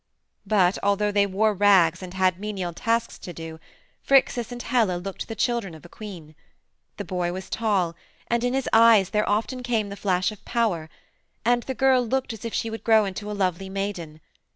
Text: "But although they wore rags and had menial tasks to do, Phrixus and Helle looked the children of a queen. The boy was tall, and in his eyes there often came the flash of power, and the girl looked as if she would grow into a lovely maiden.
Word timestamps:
"But 0.47 0.79
although 0.81 1.11
they 1.11 1.27
wore 1.27 1.53
rags 1.53 2.01
and 2.01 2.15
had 2.15 2.39
menial 2.39 2.73
tasks 2.73 3.19
to 3.19 3.33
do, 3.33 3.59
Phrixus 4.01 4.51
and 4.51 4.59
Helle 4.63 4.97
looked 4.97 5.27
the 5.27 5.35
children 5.35 5.75
of 5.75 5.85
a 5.85 5.89
queen. 5.89 6.33
The 6.97 7.05
boy 7.05 7.31
was 7.31 7.51
tall, 7.51 7.95
and 8.27 8.43
in 8.43 8.55
his 8.55 8.67
eyes 8.73 9.11
there 9.11 9.29
often 9.29 9.61
came 9.61 9.89
the 9.89 9.95
flash 9.95 10.31
of 10.31 10.43
power, 10.43 10.89
and 11.45 11.61
the 11.61 11.75
girl 11.75 12.03
looked 12.03 12.33
as 12.33 12.43
if 12.43 12.51
she 12.55 12.71
would 12.71 12.83
grow 12.83 13.05
into 13.05 13.29
a 13.29 13.33
lovely 13.37 13.69
maiden. 13.69 14.21